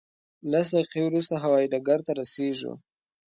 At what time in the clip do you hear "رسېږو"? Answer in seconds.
2.19-2.73